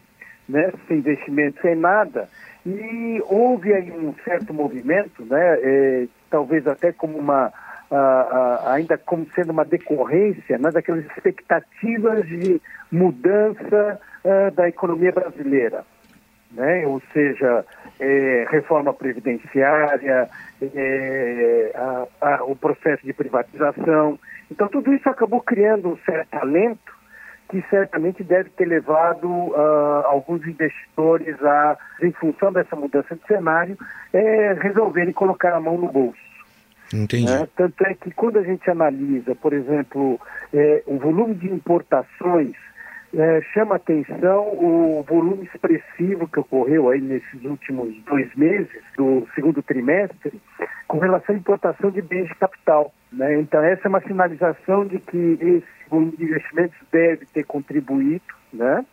né? 0.47 0.71
sem 0.87 0.97
investimento, 0.97 1.61
sem 1.61 1.75
nada. 1.75 2.29
E 2.65 3.21
houve 3.25 3.73
aí 3.73 3.91
um 3.91 4.13
certo 4.23 4.53
movimento, 4.53 5.25
né, 5.25 5.57
é, 5.61 6.07
talvez 6.29 6.65
até 6.65 6.93
como 6.93 7.17
uma, 7.17 7.51
a, 7.91 7.97
a, 7.97 8.73
ainda 8.73 8.97
como 8.97 9.27
sendo 9.35 9.51
uma 9.51 9.65
decorrência 9.65 10.57
né, 10.57 10.71
daquelas 10.71 11.05
expectativas 11.05 12.25
de 12.25 12.61
mudança 12.89 13.99
uh, 14.23 14.51
da 14.55 14.69
economia 14.69 15.11
brasileira. 15.11 15.83
Né? 16.51 16.87
Ou 16.87 17.01
seja, 17.11 17.65
é, 17.99 18.45
reforma 18.49 18.93
previdenciária, 18.93 20.29
é, 20.61 21.71
a, 22.21 22.43
o 22.45 22.55
processo 22.55 23.03
de 23.05 23.11
privatização. 23.11 24.17
Então, 24.49 24.67
tudo 24.69 24.93
isso 24.93 25.09
acabou 25.09 25.41
criando 25.41 25.89
um 25.89 25.97
certo 26.05 26.33
alento 26.35 27.02
que 27.49 27.63
certamente 27.69 28.23
deve 28.23 28.49
ter 28.51 28.65
levado 28.65 29.27
uh, 29.27 30.05
alguns 30.05 30.45
investidores 30.47 31.35
a, 31.43 31.77
em 32.01 32.11
função 32.11 32.51
dessa 32.51 32.75
mudança 32.75 33.15
de 33.15 33.25
cenário, 33.27 33.77
é, 34.11 34.53
resolverem 34.53 35.13
colocar 35.13 35.53
a 35.53 35.59
mão 35.59 35.77
no 35.77 35.91
bolso. 35.91 36.33
Entendi. 36.93 37.31
Né? 37.31 37.47
Tanto 37.55 37.85
é 37.85 37.93
que 37.93 38.11
quando 38.11 38.37
a 38.37 38.43
gente 38.43 38.69
analisa, 38.69 39.35
por 39.35 39.53
exemplo, 39.53 40.19
é, 40.53 40.83
o 40.85 40.97
volume 40.97 41.35
de 41.35 41.47
importações, 41.47 42.55
é, 43.15 43.41
chama 43.53 43.75
atenção 43.75 44.47
o 44.53 45.05
volume 45.07 45.43
expressivo 45.45 46.27
que 46.27 46.39
ocorreu 46.39 46.89
aí 46.89 46.99
nesses 46.99 47.43
últimos 47.43 47.95
dois 48.05 48.33
meses, 48.35 48.81
do 48.97 49.27
segundo 49.35 49.61
trimestre, 49.61 50.41
com 50.87 50.97
relação 50.97 51.35
à 51.35 51.37
importação 51.37 51.91
de 51.91 52.01
bens 52.01 52.27
de 52.27 52.35
capital. 52.35 52.91
Né? 53.11 53.39
Então, 53.39 53.63
essa 53.63 53.87
é 53.87 53.89
uma 53.89 54.01
sinalização 54.01 54.85
de 54.85 54.99
que 54.99 55.37
esse 55.39 55.82
volume 55.93 56.17
de 56.17 56.23
investimentos 56.23 56.77
deve 56.91 57.25
ter 57.27 57.45
contribuído. 57.45 58.23
Né? 58.51 58.85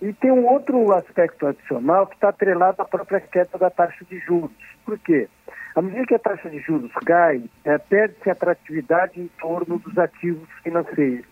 E 0.00 0.12
tem 0.12 0.30
um 0.30 0.46
outro 0.46 0.92
aspecto 0.92 1.46
adicional 1.46 2.06
que 2.06 2.14
está 2.14 2.30
atrelado 2.30 2.80
à 2.82 2.84
própria 2.84 3.20
queda 3.20 3.58
da 3.58 3.70
taxa 3.70 4.04
de 4.04 4.18
juros. 4.20 4.50
Por 4.84 4.98
quê? 4.98 5.28
À 5.74 5.82
medida 5.82 6.06
que 6.06 6.14
a 6.14 6.18
taxa 6.18 6.48
de 6.48 6.58
juros 6.60 6.92
cai, 7.04 7.42
é, 7.64 7.78
perde-se 7.78 8.30
atratividade 8.30 9.20
em 9.20 9.28
torno 9.38 9.78
dos 9.78 9.96
ativos 9.98 10.48
financeiros. 10.62 11.26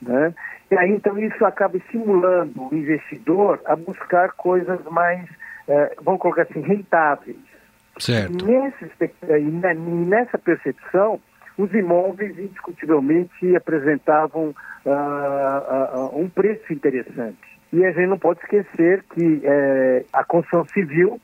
Né? 0.00 0.34
E 0.70 0.78
aí, 0.78 0.90
então, 0.90 1.18
isso 1.18 1.44
acaba 1.44 1.76
estimulando 1.76 2.70
o 2.70 2.74
investidor 2.74 3.60
a 3.66 3.76
buscar 3.76 4.32
coisas 4.32 4.82
mais, 4.90 5.28
é, 5.68 5.94
vamos 6.02 6.20
colocar 6.20 6.42
assim, 6.42 6.60
rentáveis. 6.60 7.36
Certo. 7.98 8.44
Nesse, 8.44 8.90
nessa 10.08 10.38
percepção, 10.38 11.20
os 11.58 11.72
imóveis 11.74 12.38
indiscutivelmente 12.38 13.56
apresentavam 13.56 14.54
uh, 14.84 16.10
uh, 16.10 16.20
um 16.20 16.28
preço 16.28 16.72
interessante. 16.72 17.38
E 17.72 17.84
a 17.84 17.92
gente 17.92 18.08
não 18.08 18.18
pode 18.18 18.40
esquecer 18.40 19.04
que 19.14 19.24
uh, 19.24 20.06
a 20.12 20.24
construção 20.24 20.64
civil 20.66 21.20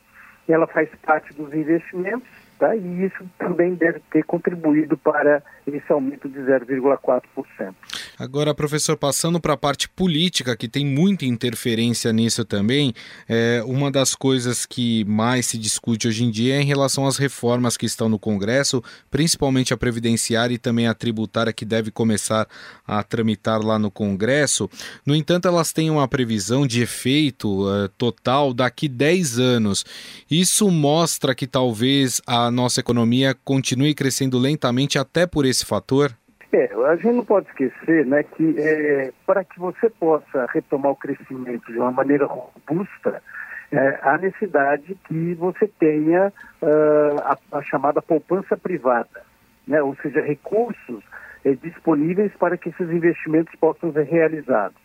ela 0.49 0.67
faz 0.67 0.89
parte 1.05 1.35
dos 1.35 1.53
investimentos 1.53 2.29
Tá? 2.59 2.75
E 2.75 3.05
isso 3.05 3.25
também 3.39 3.75
deve 3.75 4.01
ter 4.11 4.25
contribuído 4.25 4.99
para 4.99 5.41
esse 5.65 5.93
aumento 5.93 6.29
de 6.29 6.41
0,4%. 6.41 7.75
Agora, 8.19 8.53
professor, 8.53 8.97
passando 8.97 9.41
para 9.41 9.53
a 9.53 9.57
parte 9.57 9.89
política, 9.89 10.57
que 10.57 10.67
tem 10.67 10.85
muita 10.85 11.25
interferência 11.25 12.13
nisso 12.13 12.45
também, 12.45 12.93
é, 13.29 13.63
uma 13.65 13.93
das 13.93 14.15
coisas 14.15 14.67
que 14.67 15.05
mais 15.05 15.47
se 15.47 15.57
discute 15.57 16.09
hoje 16.09 16.25
em 16.25 16.31
dia 16.33 16.57
é 16.57 16.61
em 16.61 16.65
relação 16.65 17.07
às 17.07 17.17
reformas 17.17 17.77
que 17.77 17.87
estão 17.87 18.09
no 18.09 18.19
Congresso, 18.19 18.83
principalmente 19.09 19.73
a 19.73 19.77
previdenciária 19.77 20.55
e 20.55 20.59
também 20.59 20.89
a 20.89 20.95
tributária, 20.95 21.53
que 21.53 21.65
deve 21.65 21.93
começar 21.93 22.49
a 22.85 23.03
tramitar 23.05 23.65
lá 23.65 23.79
no 23.79 23.91
Congresso. 23.91 24.69
No 25.07 25.15
entanto, 25.15 25.47
elas 25.47 25.73
têm 25.73 25.91
uma 25.91 26.09
previsão 26.09 26.67
de 26.67 26.83
efeito 26.83 27.69
uh, 27.69 27.89
total 27.91 28.53
daqui 28.53 28.89
10 28.89 29.39
anos. 29.39 29.85
Isso 30.29 30.69
mostra 30.71 31.35
que 31.37 31.47
talvez 31.47 32.21
a 32.27 32.48
a 32.49 32.51
nossa 32.51 32.81
economia 32.81 33.35
continue 33.45 33.95
crescendo 33.95 34.39
lentamente 34.39 34.99
até 34.99 35.27
por 35.27 35.45
esse 35.45 35.65
fator? 35.65 36.11
É, 36.51 36.73
a 36.87 36.97
gente 36.97 37.15
não 37.15 37.25
pode 37.25 37.47
esquecer 37.49 38.07
né, 38.07 38.23
que 38.23 38.55
é, 38.59 39.13
para 39.27 39.45
que 39.45 39.61
você 39.61 39.91
possa 39.91 40.47
retomar 40.53 40.93
o 40.93 40.97
crescimento 40.97 41.71
de 41.71 41.79
uma 41.79 41.93
maneira 41.93 42.27
robusta, 42.27 43.23
é, 43.71 43.99
há 44.03 44.17
necessidade 44.17 44.97
que 45.07 45.35
você 45.35 45.69
tenha 45.79 46.33
uh, 46.63 47.21
a, 47.23 47.59
a, 47.59 47.63
chamada 47.63 48.01
poupança 48.01 48.57
privada, 48.57 49.23
né, 49.67 49.83
ou 49.83 49.95
seja, 49.97 50.23
recursos 50.23 51.05
é, 51.45 51.53
disponíveis 51.53 52.33
para 52.39 52.57
que 52.57 52.71
esses 52.71 52.91
investimentos 52.91 53.55
possam 53.57 53.93
ser 53.93 54.05
realizados. 54.05 54.81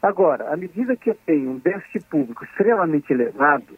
Agora, 0.00 0.52
à 0.52 0.56
medida 0.56 0.96
que 0.96 1.10
eu 1.10 1.18
tenho 1.26 1.50
um 1.50 1.58
déficit 1.58 2.06
público 2.06 2.44
extremamente 2.44 3.12
elevado, 3.12 3.76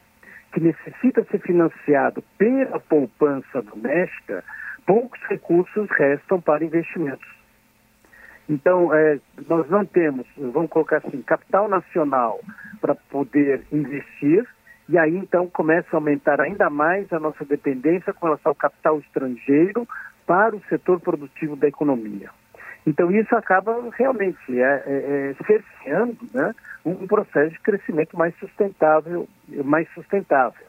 que 0.52 0.60
necessita 0.60 1.24
ser 1.24 1.40
financiado 1.40 2.22
pela 2.36 2.78
poupança 2.78 3.62
doméstica, 3.62 4.44
poucos 4.86 5.20
recursos 5.28 5.88
restam 5.90 6.40
para 6.40 6.64
investimentos. 6.64 7.26
Então, 8.48 8.92
é, 8.92 9.18
nós 9.48 9.68
não 9.70 9.84
temos, 9.84 10.26
vamos 10.36 10.70
colocar 10.70 10.98
assim, 10.98 11.22
capital 11.22 11.68
nacional 11.68 12.40
para 12.80 12.94
poder 12.94 13.64
investir, 13.72 14.46
e 14.88 14.98
aí 14.98 15.16
então 15.16 15.48
começa 15.48 15.88
a 15.92 15.96
aumentar 15.96 16.40
ainda 16.40 16.68
mais 16.68 17.10
a 17.12 17.20
nossa 17.20 17.44
dependência 17.44 18.12
com 18.12 18.26
relação 18.26 18.50
ao 18.50 18.56
capital 18.56 18.98
estrangeiro 18.98 19.86
para 20.26 20.54
o 20.54 20.62
setor 20.68 21.00
produtivo 21.00 21.56
da 21.56 21.68
economia. 21.68 22.30
Então 22.86 23.10
isso 23.12 23.34
acaba 23.36 23.76
realmente 23.96 24.60
é, 24.60 24.82
é, 24.86 25.36
é 25.40 25.44
cerceando 25.44 26.16
né, 26.34 26.54
um 26.84 27.06
processo 27.06 27.50
de 27.50 27.60
crescimento 27.60 28.16
mais 28.16 28.34
sustentável, 28.38 29.28
mais 29.64 29.88
sustentável. 29.94 30.66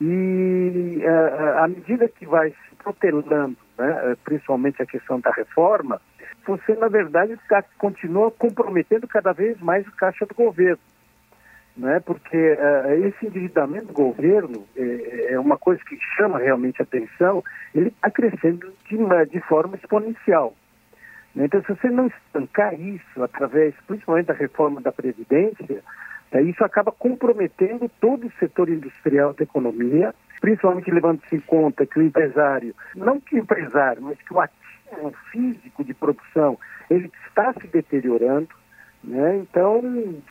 E 0.00 1.00
é, 1.02 1.58
à 1.58 1.66
medida 1.66 2.08
que 2.08 2.26
vai 2.26 2.50
se 2.50 2.76
protelando, 2.76 3.56
né, 3.78 4.16
principalmente 4.24 4.82
a 4.82 4.86
questão 4.86 5.18
da 5.20 5.30
reforma, 5.30 6.00
você 6.46 6.74
na 6.74 6.88
verdade 6.88 7.38
tá, 7.48 7.64
continua 7.78 8.30
comprometendo 8.30 9.06
cada 9.08 9.32
vez 9.32 9.58
mais 9.60 9.86
o 9.86 9.92
caixa 9.92 10.26
do 10.26 10.34
governo. 10.34 10.78
né? 11.76 12.00
porque 12.00 12.58
esse 13.06 13.26
endividamento 13.26 13.86
do 13.86 13.92
governo 13.92 14.66
é, 14.76 15.32
é, 15.32 15.40
uma 15.40 15.56
coisa 15.56 15.82
que 15.84 15.98
chama 16.16 16.38
realmente 16.38 16.82
atenção, 16.82 17.42
ele 17.74 17.88
está 17.88 18.10
crescendo 18.10 18.72
de, 18.88 18.96
de 19.30 19.40
forma 19.40 19.76
exponencial. 19.76 20.54
Né? 21.38 21.44
Então, 21.44 21.62
se 21.62 21.68
você 21.68 21.88
não 21.88 22.08
estancar 22.08 22.74
isso 22.78 23.22
através, 23.22 23.72
principalmente 23.86 24.26
da 24.26 24.34
reforma 24.34 24.80
da 24.80 24.90
Previdência, 24.90 25.84
é, 26.32 26.42
isso 26.42 26.64
acaba 26.64 26.90
comprometendo 26.90 27.88
todo 28.00 28.26
o 28.26 28.32
setor 28.40 28.68
industrial 28.68 29.32
da 29.32 29.44
economia, 29.44 30.12
principalmente 30.40 30.90
levando-se 30.90 31.36
em 31.36 31.40
conta 31.40 31.86
que 31.86 32.00
o 32.00 32.02
empresário, 32.02 32.74
não 32.96 33.20
que 33.20 33.36
o 33.36 33.38
empresário, 33.38 34.02
mas 34.02 34.20
que 34.20 34.34
o 34.34 34.40
ativo 34.40 35.14
físico 35.30 35.84
de 35.84 35.94
produção, 35.94 36.58
ele 36.90 37.10
está 37.28 37.52
se 37.52 37.68
deteriorando, 37.68 38.48
né? 39.04 39.36
Então, 39.36 39.80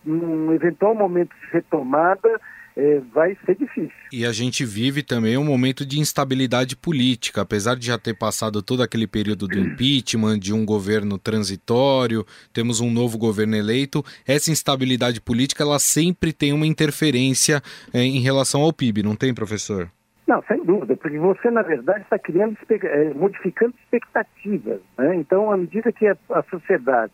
num 0.03 0.53
eventual 0.53 0.93
momento 0.93 1.33
de 1.39 1.47
retomada, 1.53 2.29
é, 2.77 3.01
vai 3.11 3.35
ser 3.43 3.55
difícil. 3.55 3.91
E 4.13 4.23
a 4.23 4.31
gente 4.31 4.63
vive 4.63 5.01
também 5.01 5.35
um 5.35 5.43
momento 5.43 5.83
de 5.83 5.99
instabilidade 5.99 6.75
política, 6.75 7.41
apesar 7.41 7.75
de 7.75 7.87
já 7.87 7.97
ter 7.97 8.13
passado 8.13 8.61
todo 8.61 8.83
aquele 8.83 9.07
período 9.07 9.47
do 9.47 9.57
impeachment, 9.59 10.37
de 10.37 10.53
um 10.53 10.63
governo 10.63 11.17
transitório, 11.17 12.23
temos 12.53 12.79
um 12.79 12.91
novo 12.91 13.17
governo 13.17 13.55
eleito, 13.55 14.03
essa 14.27 14.51
instabilidade 14.51 15.19
política 15.19 15.63
ela 15.63 15.79
sempre 15.79 16.31
tem 16.31 16.53
uma 16.53 16.67
interferência 16.67 17.61
é, 17.91 18.03
em 18.03 18.19
relação 18.19 18.61
ao 18.61 18.71
PIB, 18.71 19.01
não 19.01 19.15
tem, 19.15 19.33
professor? 19.33 19.89
Não, 20.27 20.43
sem 20.43 20.63
dúvida, 20.63 20.95
porque 20.95 21.17
você, 21.17 21.49
na 21.49 21.61
verdade, 21.61 22.01
está 22.01 22.19
criando, 22.19 22.57
é, 22.69 23.13
modificando 23.13 23.73
expectativas. 23.81 24.81
Né? 24.97 25.15
Então, 25.15 25.51
à 25.51 25.57
medida 25.57 25.91
que 25.91 26.05
a, 26.05 26.17
a 26.31 26.43
sociedade 26.43 27.13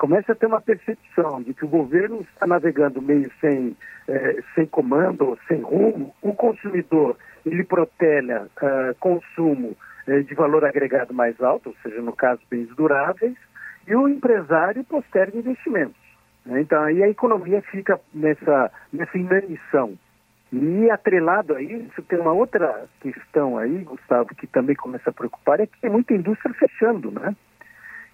começa 0.00 0.32
a 0.32 0.34
ter 0.34 0.46
uma 0.46 0.62
percepção 0.62 1.42
de 1.42 1.52
que 1.52 1.66
o 1.66 1.68
governo 1.68 2.22
está 2.22 2.46
navegando 2.46 3.02
meio 3.02 3.30
sem, 3.38 3.76
eh, 4.08 4.42
sem 4.54 4.64
comando, 4.64 5.38
sem 5.46 5.60
rumo, 5.60 6.14
o 6.22 6.32
consumidor 6.32 7.18
ele 7.44 7.62
protelha 7.62 8.46
uh, 8.62 8.94
consumo 8.98 9.76
eh, 10.06 10.20
de 10.20 10.34
valor 10.34 10.64
agregado 10.64 11.12
mais 11.12 11.38
alto, 11.42 11.68
ou 11.68 11.76
seja, 11.82 12.00
no 12.00 12.14
caso, 12.14 12.40
bens 12.50 12.68
duráveis, 12.74 13.36
e 13.86 13.94
o 13.94 14.08
empresário 14.08 14.82
posterga 14.84 15.36
investimentos. 15.36 16.00
Né? 16.46 16.62
Então, 16.62 16.82
aí 16.82 17.02
a 17.02 17.08
economia 17.08 17.60
fica 17.70 18.00
nessa, 18.14 18.72
nessa 18.90 19.18
inanição. 19.18 19.98
E 20.50 20.90
atrelado 20.90 21.54
a 21.54 21.62
isso, 21.62 22.00
tem 22.08 22.18
uma 22.18 22.32
outra 22.32 22.86
questão 23.00 23.58
aí, 23.58 23.84
Gustavo, 23.84 24.34
que 24.34 24.46
também 24.46 24.74
começa 24.74 25.10
a 25.10 25.12
preocupar, 25.12 25.60
é 25.60 25.66
que 25.66 25.78
tem 25.78 25.90
muita 25.90 26.14
indústria 26.14 26.54
fechando, 26.54 27.10
né? 27.10 27.36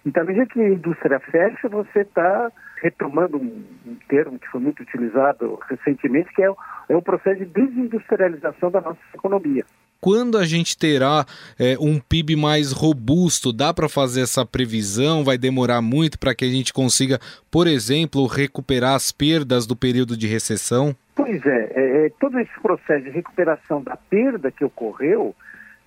Então, 0.05 0.23
à 0.23 0.25
medida 0.25 0.45
que 0.45 0.61
a 0.61 0.69
indústria 0.69 1.19
fecha, 1.19 1.67
você 1.67 2.01
está 2.01 2.51
retomando 2.81 3.37
um, 3.37 3.63
um, 3.85 3.95
termo 4.07 4.39
que 4.39 4.47
foi 4.47 4.61
muito 4.61 4.81
utilizado 4.81 5.59
recentemente, 5.69 6.33
que 6.33 6.41
é 6.41 6.49
o, 6.49 6.55
é 6.89 6.95
o 6.95 7.01
processo 7.01 7.39
de 7.39 7.45
desindustrialização 7.45 8.71
da 8.71 8.79
nossa 8.79 8.99
economia. 9.13 9.65
Quando 9.99 10.37
a 10.37 10.45
gente 10.45 10.77
terá 10.77 11.25
é, 11.59 11.75
um 11.79 11.99
PIB 11.99 12.35
mais 12.35 12.71
robusto? 12.71 13.51
Dá 13.51 13.73
para 13.73 13.89
fazer 13.89 14.21
essa 14.21 14.45
previsão? 14.45 15.23
Vai 15.23 15.37
demorar 15.37 15.81
muito 15.81 16.19
para 16.19 16.35
que 16.35 16.45
a 16.45 16.49
gente 16.49 16.71
consiga, 16.71 17.19
por 17.49 17.65
exemplo, 17.65 18.27
recuperar 18.27 18.93
as 18.93 19.11
perdas 19.11 19.65
do 19.65 19.75
período 19.75 20.15
de 20.15 20.27
recessão? 20.27 20.95
Pois 21.15 21.43
é, 21.45 21.71
é, 21.73 22.05
é 22.05 22.09
todo 22.19 22.39
esse 22.39 22.59
processo 22.61 23.05
de 23.05 23.09
recuperação 23.09 23.81
da 23.81 23.97
perda 23.97 24.51
que 24.51 24.63
ocorreu 24.63 25.35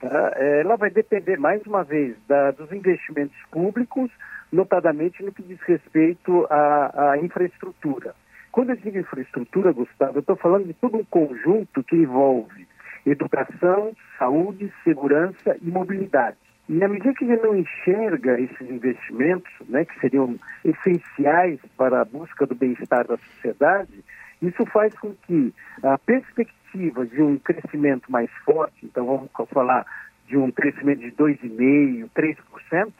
Tá? 0.00 0.32
É, 0.36 0.60
ela 0.60 0.76
vai 0.76 0.90
depender, 0.90 1.38
mais 1.38 1.62
uma 1.66 1.84
vez, 1.84 2.16
da, 2.26 2.50
dos 2.52 2.72
investimentos 2.72 3.36
públicos, 3.50 4.10
notadamente 4.50 5.22
no 5.22 5.30
que 5.30 5.42
diz 5.42 5.60
respeito 5.60 6.46
à, 6.50 7.12
à 7.12 7.18
infraestrutura. 7.18 8.14
Quando 8.50 8.70
eu 8.70 8.76
digo 8.76 8.98
infraestrutura, 8.98 9.72
Gustavo, 9.72 10.16
eu 10.16 10.20
estou 10.20 10.36
falando 10.36 10.66
de 10.66 10.74
todo 10.74 10.96
um 10.96 11.04
conjunto 11.04 11.84
que 11.84 11.96
envolve 11.96 12.66
educação, 13.06 13.92
saúde, 14.18 14.72
segurança 14.82 15.56
e 15.62 15.70
mobilidade. 15.70 16.36
E 16.68 16.72
na 16.74 16.88
medida 16.88 17.14
que 17.14 17.26
gente 17.26 17.42
não 17.42 17.56
enxerga 17.56 18.40
esses 18.40 18.70
investimentos, 18.70 19.52
né, 19.68 19.84
que 19.84 19.98
seriam 20.00 20.38
essenciais 20.64 21.58
para 21.76 22.00
a 22.00 22.04
busca 22.04 22.46
do 22.46 22.54
bem-estar 22.54 23.06
da 23.06 23.16
sociedade, 23.16 24.04
isso 24.42 24.64
faz 24.66 24.94
com 24.98 25.14
que 25.26 25.52
a 25.82 25.98
perspectiva 25.98 27.06
de 27.06 27.22
um 27.22 27.38
crescimento 27.38 28.10
mais 28.10 28.30
forte, 28.44 28.84
então 28.84 29.06
vamos 29.06 29.30
falar 29.52 29.84
de 30.26 30.36
um 30.36 30.50
crescimento 30.50 31.00
de 31.00 31.10
2,5%, 31.12 32.08
3%, 32.16 32.92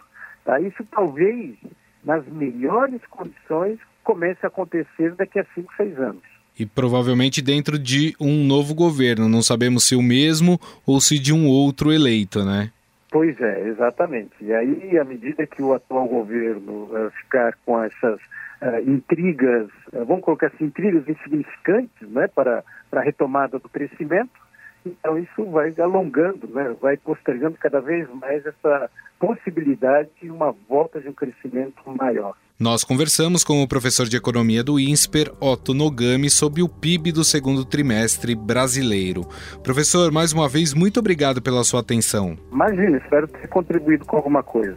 tá? 0.44 0.60
isso 0.60 0.84
talvez, 0.90 1.56
nas 2.04 2.26
melhores 2.26 3.00
condições, 3.08 3.78
comece 4.02 4.40
a 4.42 4.48
acontecer 4.48 5.14
daqui 5.14 5.38
a 5.38 5.46
5, 5.54 5.72
6 5.76 5.98
anos. 5.98 6.22
E 6.58 6.66
provavelmente 6.66 7.40
dentro 7.40 7.78
de 7.78 8.14
um 8.20 8.44
novo 8.44 8.74
governo, 8.74 9.28
não 9.28 9.40
sabemos 9.40 9.86
se 9.86 9.94
o 9.94 10.02
mesmo 10.02 10.60
ou 10.84 11.00
se 11.00 11.18
de 11.18 11.32
um 11.32 11.46
outro 11.46 11.92
eleito, 11.92 12.44
né? 12.44 12.70
Pois 13.10 13.40
é, 13.40 13.68
exatamente. 13.68 14.32
E 14.40 14.52
aí, 14.52 14.98
à 14.98 15.04
medida 15.04 15.46
que 15.46 15.62
o 15.62 15.72
atual 15.72 16.06
governo 16.06 16.84
uh, 16.84 17.10
ficar 17.22 17.54
com 17.64 17.82
essas 17.82 18.20
intrigas, 18.86 19.68
uh, 19.92 20.04
vamos 20.04 20.24
colocar 20.24 20.48
assim, 20.48 20.64
intrigas 20.64 21.08
insignificantes 21.08 22.08
né, 22.08 22.28
para, 22.28 22.64
para 22.90 23.00
a 23.00 23.04
retomada 23.04 23.58
do 23.58 23.68
crescimento, 23.68 24.30
então 24.84 25.18
isso 25.18 25.44
vai 25.50 25.74
alongando, 25.78 26.46
né, 26.48 26.74
vai 26.80 26.96
postergando 26.96 27.56
cada 27.58 27.80
vez 27.80 28.08
mais 28.14 28.44
essa 28.46 28.90
possibilidade 29.18 30.08
de 30.20 30.30
uma 30.30 30.54
volta 30.68 31.00
de 31.00 31.08
um 31.08 31.12
crescimento 31.12 31.82
maior. 31.86 32.34
Nós 32.58 32.84
conversamos 32.84 33.42
com 33.42 33.62
o 33.62 33.68
professor 33.68 34.06
de 34.06 34.18
economia 34.18 34.62
do 34.62 34.78
INSPER, 34.78 35.32
Otto 35.40 35.72
Nogami, 35.72 36.28
sobre 36.28 36.62
o 36.62 36.68
PIB 36.68 37.10
do 37.10 37.24
segundo 37.24 37.64
trimestre 37.64 38.34
brasileiro. 38.34 39.22
Professor, 39.62 40.12
mais 40.12 40.34
uma 40.34 40.46
vez, 40.46 40.74
muito 40.74 41.00
obrigado 41.00 41.40
pela 41.40 41.64
sua 41.64 41.80
atenção. 41.80 42.36
Imagina, 42.52 42.98
espero 42.98 43.26
ter 43.28 43.48
contribuído 43.48 44.04
com 44.04 44.16
alguma 44.16 44.42
coisa. 44.42 44.76